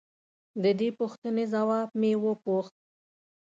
[0.63, 2.75] د دې پوښتنې ځواب مې وپوښت.